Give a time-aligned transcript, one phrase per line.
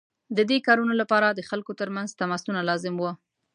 [0.37, 3.11] د دې کارونو لپاره د خلکو ترمنځ تماسونه لازم وو.